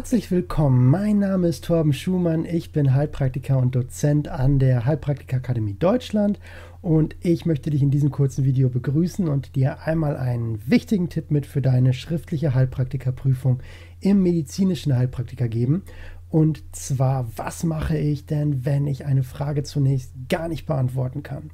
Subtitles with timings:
[0.00, 5.74] Herzlich willkommen, mein Name ist Torben Schumann, ich bin Heilpraktiker und Dozent an der Heilpraktiker-Akademie
[5.74, 6.40] Deutschland
[6.80, 11.30] und ich möchte dich in diesem kurzen Video begrüßen und dir einmal einen wichtigen Tipp
[11.30, 13.60] mit für deine schriftliche Heilpraktikerprüfung
[14.00, 15.82] im medizinischen Heilpraktiker geben.
[16.30, 21.50] Und zwar, was mache ich denn, wenn ich eine Frage zunächst gar nicht beantworten kann?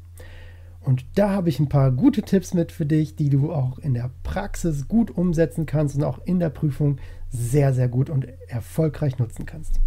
[0.87, 3.93] Und da habe ich ein paar gute Tipps mit für dich, die du auch in
[3.93, 6.99] der Praxis gut umsetzen kannst und auch in der Prüfung
[7.29, 9.81] sehr, sehr gut und erfolgreich nutzen kannst.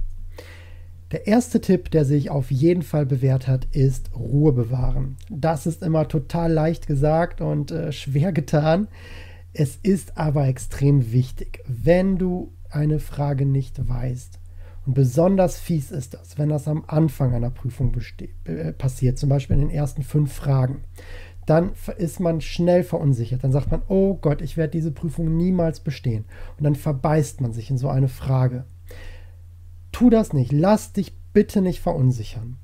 [1.13, 5.15] Der erste Tipp, der sich auf jeden Fall bewährt hat, ist Ruhe bewahren.
[5.29, 8.89] Das ist immer total leicht gesagt und äh, schwer getan.
[9.53, 14.37] Es ist aber extrem wichtig, wenn du eine Frage nicht weißt
[14.89, 17.95] und besonders fies ist das, wenn das am Anfang einer Prüfung
[18.45, 20.81] äh, passiert, zum Beispiel in den ersten fünf Fragen.
[21.45, 23.43] Dann ist man schnell verunsichert.
[23.43, 26.25] Dann sagt man, oh Gott, ich werde diese Prüfung niemals bestehen.
[26.57, 28.65] Und dann verbeißt man sich in so eine Frage.
[29.91, 30.51] Tu das nicht.
[30.51, 32.57] Lass dich bitte nicht verunsichern.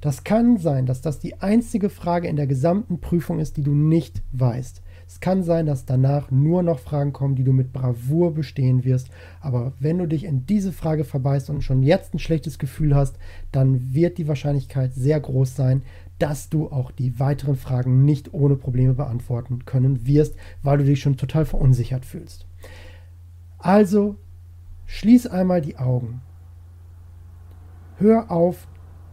[0.00, 3.74] Das kann sein, dass das die einzige Frage in der gesamten Prüfung ist, die du
[3.74, 4.80] nicht weißt.
[5.06, 9.10] Es kann sein, dass danach nur noch Fragen kommen, die du mit Bravour bestehen wirst.
[9.40, 13.18] Aber wenn du dich in diese Frage verbeißt und schon jetzt ein schlechtes Gefühl hast,
[13.52, 15.82] dann wird die Wahrscheinlichkeit sehr groß sein,
[16.18, 21.00] dass du auch die weiteren Fragen nicht ohne Probleme beantworten können wirst, weil du dich
[21.00, 22.46] schon total verunsichert fühlst.
[23.58, 24.16] Also
[24.86, 26.22] schließ einmal die Augen.
[27.98, 28.68] Hör auf,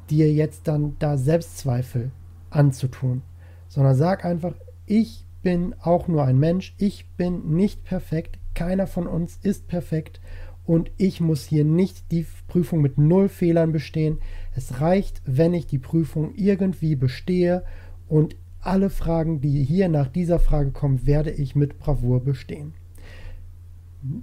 [0.09, 2.11] dir jetzt dann da Selbstzweifel
[2.49, 3.21] anzutun,
[3.67, 4.53] sondern sag einfach,
[4.85, 10.19] ich bin auch nur ein Mensch, ich bin nicht perfekt, keiner von uns ist perfekt
[10.65, 14.19] und ich muss hier nicht die Prüfung mit null Fehlern bestehen.
[14.55, 17.63] Es reicht, wenn ich die Prüfung irgendwie bestehe
[18.07, 22.73] und alle Fragen, die hier nach dieser Frage kommen, werde ich mit Bravour bestehen.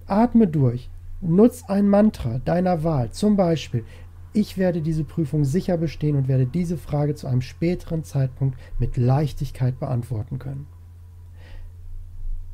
[0.06, 0.90] Atme durch.
[1.20, 3.10] Nutz ein Mantra deiner Wahl.
[3.10, 3.84] Zum Beispiel,
[4.32, 8.96] ich werde diese Prüfung sicher bestehen und werde diese Frage zu einem späteren Zeitpunkt mit
[8.96, 10.66] Leichtigkeit beantworten können.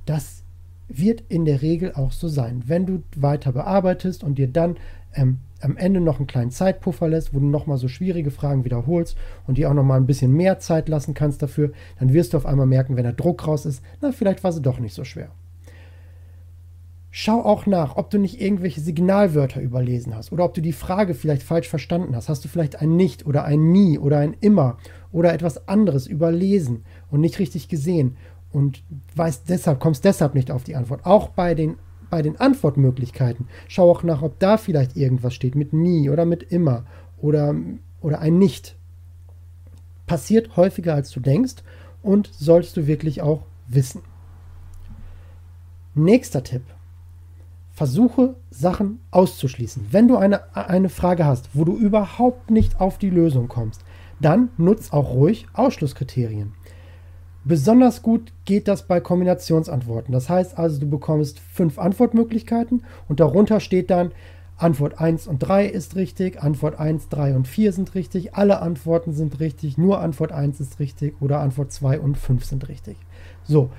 [0.04, 0.42] Das
[0.88, 2.64] wird in der Regel auch so sein.
[2.66, 4.76] Wenn du weiter bearbeitest und dir dann
[5.14, 9.16] ähm, am Ende noch einen kleinen Zeitpuffer lässt, wo du nochmal so schwierige Fragen wiederholst
[9.46, 12.46] und dir auch nochmal ein bisschen mehr Zeit lassen kannst dafür, dann wirst du auf
[12.46, 15.30] einmal merken, wenn der Druck raus ist, na, vielleicht war sie doch nicht so schwer.
[17.16, 21.14] Schau auch nach, ob du nicht irgendwelche Signalwörter überlesen hast oder ob du die Frage
[21.14, 22.28] vielleicht falsch verstanden hast.
[22.28, 24.78] Hast du vielleicht ein Nicht oder ein Nie oder ein Immer
[25.12, 26.82] oder etwas anderes überlesen
[27.12, 28.16] und nicht richtig gesehen?
[28.54, 28.84] Und
[29.16, 31.04] weißt deshalb, kommst deshalb nicht auf die Antwort.
[31.04, 31.76] Auch bei den,
[32.08, 33.48] bei den Antwortmöglichkeiten.
[33.66, 36.84] Schau auch nach, ob da vielleicht irgendwas steht mit nie oder mit immer
[37.18, 37.54] oder,
[38.00, 38.76] oder ein nicht.
[40.06, 41.56] Passiert häufiger als du denkst
[42.02, 44.02] und sollst du wirklich auch wissen.
[45.94, 46.62] Nächster Tipp.
[47.72, 49.86] Versuche Sachen auszuschließen.
[49.90, 53.84] Wenn du eine, eine Frage hast, wo du überhaupt nicht auf die Lösung kommst,
[54.20, 56.52] dann nutz auch ruhig Ausschlusskriterien.
[57.46, 60.12] Besonders gut geht das bei Kombinationsantworten.
[60.12, 64.12] Das heißt also, du bekommst fünf Antwortmöglichkeiten und darunter steht dann,
[64.56, 69.12] Antwort 1 und 3 ist richtig, Antwort 1, 3 und 4 sind richtig, alle Antworten
[69.12, 72.96] sind richtig, nur Antwort 1 ist richtig oder Antwort 2 und 5 sind richtig.
[73.42, 73.70] So,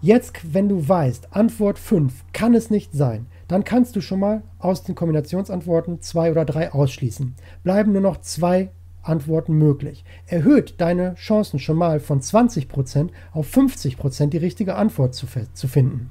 [0.00, 4.42] jetzt, wenn du weißt, Antwort 5 kann es nicht sein, dann kannst du schon mal
[4.60, 7.34] aus den Kombinationsantworten 2 oder 3 ausschließen.
[7.64, 8.70] Bleiben nur noch zwei
[9.08, 10.04] Antworten möglich.
[10.26, 16.10] Erhöht deine Chancen schon mal von 20% auf 50% die richtige Antwort zu, zu finden.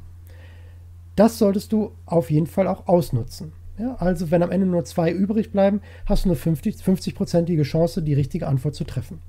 [1.15, 3.53] Das solltest du auf jeden Fall auch ausnutzen.
[3.79, 8.13] Ja, also wenn am Ende nur zwei übrig bleiben, hast du eine 50-prozentige Chance, die
[8.13, 9.21] richtige Antwort zu treffen.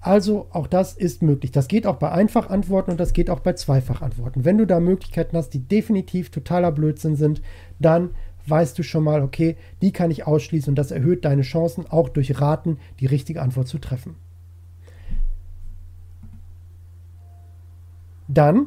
[0.00, 1.52] Also auch das ist möglich.
[1.52, 4.44] Das geht auch bei Einfachantworten und das geht auch bei Zweifachantworten.
[4.44, 7.42] Wenn du da Möglichkeiten hast, die definitiv totaler Blödsinn sind,
[7.78, 8.10] dann
[8.46, 12.08] weißt du schon mal, okay, die kann ich ausschließen und das erhöht deine Chancen, auch
[12.08, 14.16] durch Raten die richtige Antwort zu treffen.
[18.28, 18.66] Dann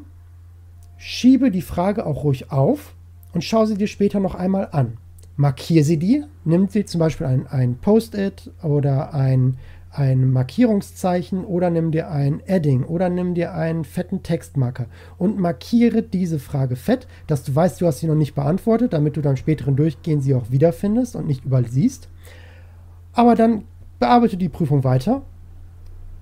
[0.97, 2.95] schiebe die Frage auch ruhig auf
[3.33, 4.97] und schau sie dir später noch einmal an.
[5.35, 9.57] Markiere sie dir, nimm sie zum Beispiel ein, ein Post-it oder ein
[9.93, 14.87] ein Markierungszeichen oder nimm dir ein Adding oder nimm dir einen fetten Textmarker
[15.17, 19.15] und markiere diese Frage fett, dass du weißt, du hast sie noch nicht beantwortet, damit
[19.17, 22.09] du dann späteren Durchgehen sie auch wiederfindest und nicht überall siehst.
[23.13, 23.65] Aber dann
[23.99, 25.21] bearbeite die Prüfung weiter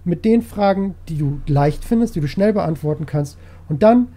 [0.03, 3.37] mit den Fragen, die du leicht findest, die du schnell beantworten kannst
[3.69, 4.09] und dann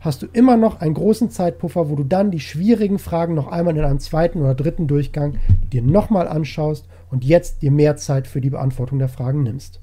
[0.00, 3.76] hast du immer noch einen großen Zeitpuffer, wo du dann die schwierigen Fragen noch einmal
[3.76, 5.38] in einem zweiten oder dritten Durchgang
[5.72, 9.80] dir nochmal anschaust und jetzt dir mehr Zeit für die Beantwortung der Fragen nimmst.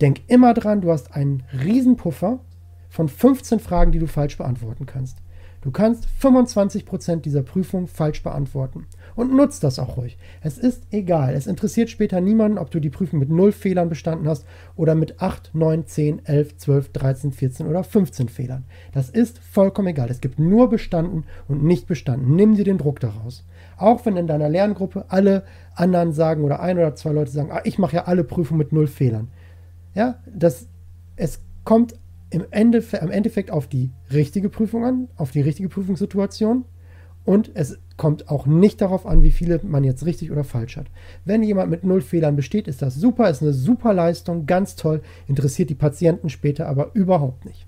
[0.00, 2.40] Denk immer dran, du hast einen Riesenpuffer
[2.88, 5.18] von 15 Fragen, die du falsch beantworten kannst.
[5.62, 8.86] Du kannst 25% dieser Prüfung falsch beantworten.
[9.16, 10.18] Und nutzt das auch ruhig.
[10.40, 11.34] Es ist egal.
[11.34, 14.44] Es interessiert später niemanden, ob du die Prüfung mit 0 Fehlern bestanden hast
[14.76, 18.64] oder mit 8, 9, 10, 11, 12, 13, 14 oder 15 Fehlern.
[18.92, 20.10] Das ist vollkommen egal.
[20.10, 22.34] Es gibt nur bestanden und nicht bestanden.
[22.34, 23.46] Nimm dir den Druck daraus.
[23.76, 25.44] Auch wenn in deiner Lerngruppe alle
[25.74, 28.72] anderen sagen oder ein oder zwei Leute sagen, ah, ich mache ja alle Prüfungen mit
[28.72, 29.28] 0 Fehlern.
[29.94, 30.66] Ja, das,
[31.16, 31.94] es kommt
[32.30, 36.64] im Endeffekt, im Endeffekt auf die richtige Prüfung an, auf die richtige Prüfungssituation.
[37.24, 40.86] Und es kommt auch nicht darauf an, wie viele man jetzt richtig oder falsch hat.
[41.24, 45.02] Wenn jemand mit null Fehlern besteht, ist das super, ist eine super Leistung, ganz toll,
[45.28, 47.66] interessiert die Patienten später aber überhaupt nicht.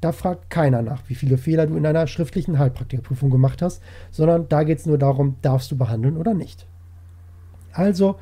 [0.00, 4.48] Da fragt keiner nach, wie viele Fehler du in einer schriftlichen Heilpraktikerprüfung gemacht hast, sondern
[4.48, 6.66] da geht es nur darum, darfst du behandeln oder nicht.
[7.72, 8.16] Also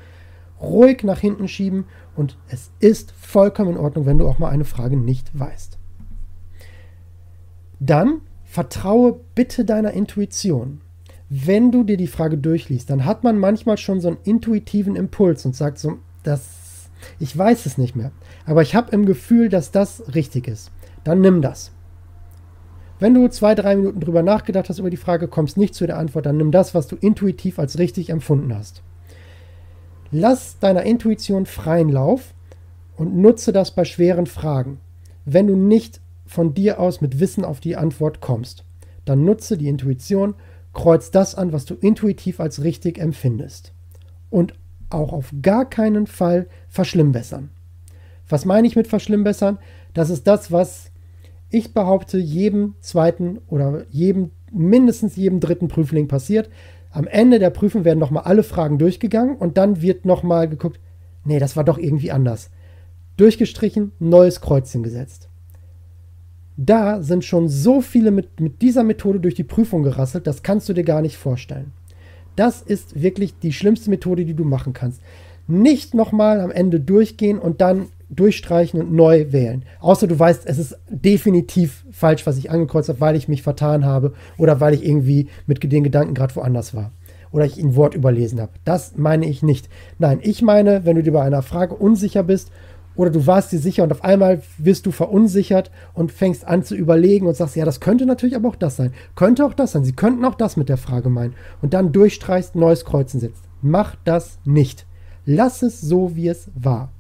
[0.61, 1.85] ruhig nach hinten schieben
[2.17, 5.79] und es ist vollkommen in Ordnung, wenn du auch mal eine Frage nicht weißt.
[7.79, 10.81] Dann vertraue bitte deiner Intuition.
[11.31, 15.45] Wenn du dir die Frage durchliest, dann hat man manchmal schon so einen intuitiven Impuls
[15.45, 16.89] und sagt so, das,
[17.19, 18.13] ich weiß es nicht mehr,
[18.47, 20.71] aber ich habe im Gefühl, dass das richtig ist.
[21.05, 21.73] Dann nimm das.
[22.99, 25.99] Wenn du zwei, drei Minuten drüber nachgedacht hast über die Frage, kommst nicht zu der
[25.99, 28.83] Antwort, dann nimm das, was du intuitiv als richtig empfunden hast.
[30.11, 32.35] Lass deiner Intuition freien Lauf
[32.97, 34.81] und nutze das bei schweren Fragen.
[35.25, 38.65] Wenn du nicht von dir aus mit Wissen auf die Antwort kommst,
[39.05, 40.35] dann nutze die Intuition,
[40.79, 43.73] kreuz das an, was du intuitiv als richtig empfindest.
[44.31, 44.55] Und
[44.91, 47.51] auch auf gar keinen Fall verschlimmbessern.
[48.29, 49.59] Was meine ich mit verschlimmbessern?
[49.93, 50.93] Das ist das, was
[51.51, 56.49] ich behaupte, jedem zweiten oder jedem, mindestens jedem dritten Prüfling passiert.
[56.93, 60.79] Am Ende der Prüfung werden nochmal alle Fragen durchgegangen und dann wird nochmal geguckt,
[61.25, 62.51] nee, das war doch irgendwie anders.
[63.17, 65.28] Durchgestrichen, neues Kreuzchen gesetzt
[66.59, 70.69] da sind schon so viele mit, mit dieser Methode durch die Prüfung gerasselt, das kannst
[70.69, 71.73] du dir gar nicht vorstellen.
[72.35, 75.01] Das ist wirklich die schlimmste Methode, die du machen kannst.
[75.47, 79.65] Nicht nochmal am Ende durchgehen und dann durchstreichen und neu wählen.
[79.79, 83.85] Außer du weißt, es ist definitiv falsch, was ich angekreuzt habe, weil ich mich vertan
[83.85, 86.91] habe oder weil ich irgendwie mit den Gedanken gerade woanders war.
[87.31, 88.53] Oder ich ein Wort überlesen habe.
[88.65, 89.69] Das meine ich nicht.
[89.99, 92.51] Nein, ich meine, wenn du dir bei einer Frage unsicher bist
[92.99, 96.75] oder du warst dir sicher und auf einmal wirst du verunsichert und fängst an zu
[96.75, 98.93] überlegen und sagst, ja, das könnte natürlich aber auch das sein.
[99.15, 99.85] Könnte auch das sein.
[99.85, 101.35] Sie könnten auch das mit der Frage meinen.
[101.62, 103.45] Und dann durchstreichst, neues Kreuzen setzt.
[103.62, 104.85] Mach das nicht.
[105.25, 106.91] Lass es so, wie es war.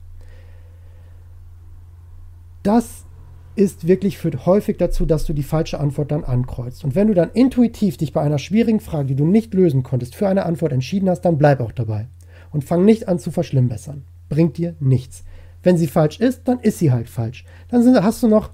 [2.62, 3.04] Das
[3.56, 6.84] ist wirklich führt häufig dazu, dass du die falsche Antwort dann ankreuzt.
[6.84, 10.14] Und wenn du dann intuitiv dich bei einer schwierigen Frage, die du nicht lösen konntest,
[10.14, 12.06] für eine Antwort entschieden hast, dann bleib auch dabei.
[12.52, 14.04] Und fang nicht an zu verschlimmbessern.
[14.28, 15.24] Bringt dir nichts.
[15.62, 17.44] Wenn sie falsch ist, dann ist sie halt falsch.
[17.68, 18.50] Dann sind, hast du noch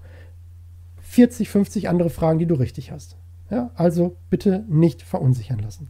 [1.01, 3.17] 40, 50 andere Fragen, die du richtig hast.
[3.51, 5.89] Ja, also bitte nicht verunsichern lassen.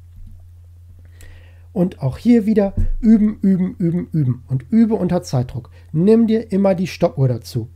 [1.73, 5.71] Und auch hier wieder üben, üben, üben, üben und übe unter Zeitdruck.
[5.93, 7.69] Nimm dir immer die Stoppuhr dazu.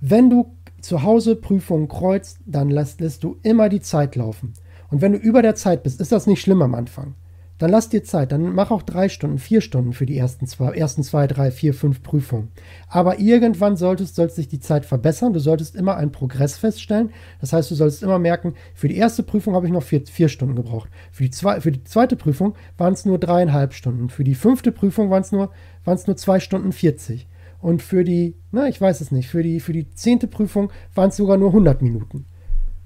[0.00, 4.52] Wenn du zu Hause Prüfungen kreuzt, dann lässt, lässt du immer die Zeit laufen.
[4.90, 7.14] Und wenn du über der Zeit bist, ist das nicht schlimm am Anfang.
[7.58, 10.74] Dann lass dir Zeit, dann mach auch drei Stunden, vier Stunden für die ersten zwei,
[10.74, 12.48] ersten zwei, drei, vier, fünf Prüfungen.
[12.86, 15.32] Aber irgendwann solltest, sollst sich die Zeit verbessern.
[15.32, 17.10] Du solltest immer einen Progress feststellen.
[17.40, 20.28] Das heißt, du solltest immer merken, für die erste Prüfung habe ich noch vier, vier
[20.28, 20.90] Stunden gebraucht.
[21.10, 24.10] Für die, zwei, für die zweite Prüfung waren es nur dreieinhalb Stunden.
[24.10, 25.50] Für die fünfte Prüfung waren es nur,
[25.86, 27.26] nur zwei Stunden 40.
[27.60, 31.08] Und für die, na, ich weiß es nicht, für die, für die zehnte Prüfung waren
[31.08, 32.26] es sogar nur 100 Minuten.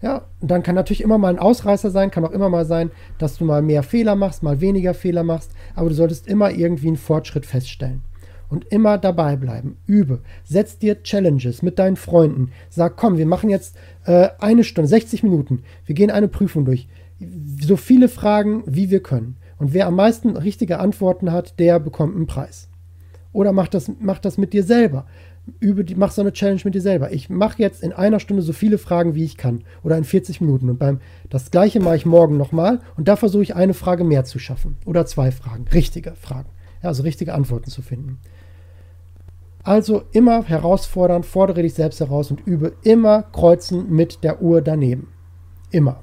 [0.02, 3.37] Ja, dann kann natürlich immer mal ein Ausreißer sein, kann auch immer mal sein, dass
[3.37, 6.97] du mal mehr Fehler machst, mal weniger Fehler machst, aber du solltest immer irgendwie einen
[6.97, 8.02] Fortschritt feststellen.
[8.49, 9.76] Und immer dabei bleiben.
[9.87, 10.23] Übe.
[10.42, 12.50] Setz dir Challenges mit deinen Freunden.
[12.69, 13.76] Sag, komm, wir machen jetzt
[14.07, 15.62] äh, eine Stunde, 60 Minuten.
[15.87, 16.88] Wir gehen eine Prüfung durch.
[17.61, 19.37] So viele Fragen, wie wir können.
[19.59, 22.69] Und wer am meisten richtige Antworten hat, der bekommt einen Preis.
[23.33, 25.07] Oder mach das, mach das mit dir selber
[25.61, 27.12] übe die, mach so eine Challenge mit dir selber.
[27.12, 29.64] Ich mache jetzt in einer Stunde so viele Fragen, wie ich kann.
[29.83, 30.71] Oder in 40 Minuten.
[30.71, 34.25] Und beim das gleiche mache ich morgen nochmal und da versuche ich eine Frage mehr
[34.25, 34.76] zu schaffen.
[34.87, 35.66] Oder zwei Fragen.
[35.73, 36.49] Richtige Fragen.
[36.83, 38.19] Ja, also richtige Antworten zu finden.
[39.62, 45.09] Also immer herausfordern, fordere dich selbst heraus und übe immer kreuzen mit der Uhr daneben.
[45.71, 46.02] Immer.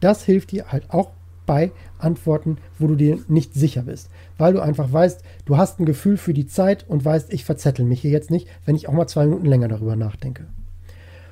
[0.00, 1.12] Das hilft dir halt auch
[1.46, 4.10] bei Antworten, wo du dir nicht sicher bist.
[4.38, 7.84] Weil du einfach weißt, du hast ein Gefühl für die Zeit und weißt, ich verzettel
[7.84, 10.46] mich hier jetzt nicht, wenn ich auch mal zwei Minuten länger darüber nachdenke.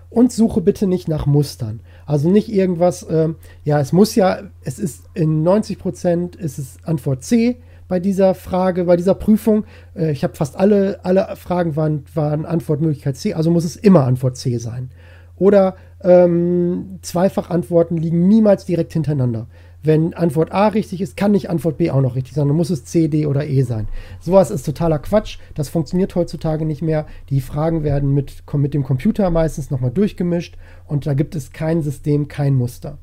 [0.09, 1.81] Und suche bitte nicht nach Mustern.
[2.05, 3.29] Also nicht irgendwas, äh,
[3.65, 8.35] ja, es muss ja, es ist in 90 Prozent ist es Antwort C bei dieser
[8.35, 9.65] Frage, bei dieser Prüfung.
[9.95, 14.05] Äh, ich habe fast alle, alle Fragen waren, waren Antwortmöglichkeit C, also muss es immer
[14.05, 14.91] Antwort C sein.
[15.37, 19.47] Oder ähm, Zweifachantworten liegen niemals direkt hintereinander.
[19.83, 22.49] Wenn Antwort A richtig ist, kann nicht Antwort B auch noch richtig sein.
[22.49, 23.89] Dann muss es C, D oder E sein.
[24.21, 25.39] Sowas ist totaler Quatsch.
[25.55, 27.07] Das funktioniert heutzutage nicht mehr.
[27.31, 31.81] Die Fragen werden mit, mit dem Computer meistens nochmal durchgemischt und da gibt es kein
[31.81, 32.99] System, kein Muster.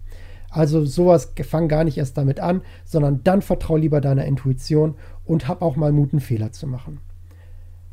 [0.49, 5.47] Also sowas fang gar nicht erst damit an, sondern dann vertrau lieber deiner Intuition und
[5.47, 6.99] hab auch mal Mut, einen Fehler zu machen.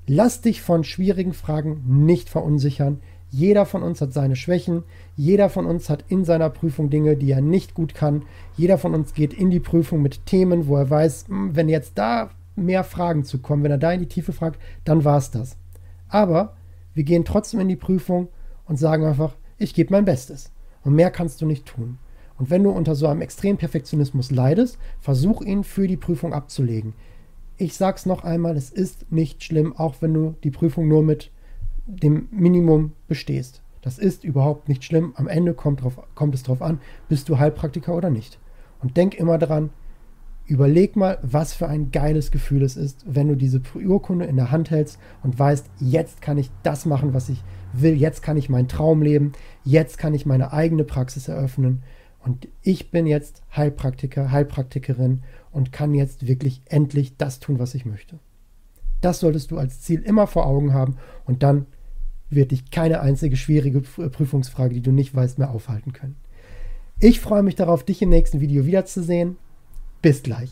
[0.06, 3.00] Lass dich von schwierigen Fragen nicht verunsichern.
[3.34, 4.84] Jeder von uns hat seine Schwächen.
[5.16, 8.22] Jeder von uns hat in seiner Prüfung Dinge, die er nicht gut kann.
[8.56, 11.98] Jeder von uns geht in die Prüfung mit Themen, wo er weiß, hm, wenn jetzt
[11.98, 15.32] da mehr Fragen zu kommen, wenn er da in die Tiefe fragt, dann war es
[15.32, 15.56] das.
[16.08, 16.54] Aber
[16.94, 18.28] wir gehen trotzdem in die Prüfung
[18.66, 20.52] und sagen einfach, ich gebe mein Bestes.
[20.84, 21.98] Und mehr kannst du nicht tun.
[22.38, 26.92] Und wenn du unter so einem extremen Perfektionismus leidest, versuch ihn für die Prüfung abzulegen.
[27.56, 31.32] Ich sag's noch einmal, es ist nicht schlimm, auch wenn du die Prüfung nur mit
[31.86, 33.62] dem Minimum bestehst.
[33.82, 35.12] Das ist überhaupt nicht schlimm.
[35.16, 38.38] Am Ende kommt, drauf, kommt es darauf an, bist du Heilpraktiker oder nicht.
[38.80, 39.70] Und denk immer dran,
[40.46, 44.50] überleg mal, was für ein geiles Gefühl es ist, wenn du diese Urkunde in der
[44.50, 48.48] Hand hältst und weißt, jetzt kann ich das machen, was ich will, jetzt kann ich
[48.48, 49.32] meinen Traum leben,
[49.64, 51.82] jetzt kann ich meine eigene Praxis eröffnen
[52.20, 57.84] und ich bin jetzt Heilpraktiker, Heilpraktikerin und kann jetzt wirklich endlich das tun, was ich
[57.84, 58.18] möchte.
[59.00, 61.66] Das solltest du als Ziel immer vor Augen haben und dann
[62.34, 66.16] wird dich keine einzige schwierige Prüfungsfrage, die du nicht weißt, mehr aufhalten können.
[67.00, 69.36] Ich freue mich darauf, dich im nächsten Video wiederzusehen.
[70.02, 70.50] Bis gleich.